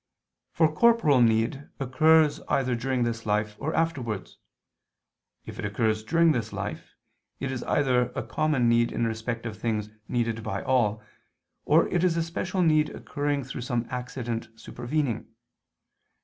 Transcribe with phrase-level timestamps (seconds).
[0.51, 4.39] For corporal need occurs either during this life or afterwards.
[5.45, 6.95] If it occurs during this life,
[7.39, 11.03] it is either a common need in respect of things needed by all,
[11.65, 15.27] or it is a special need occurring through some accident supervening.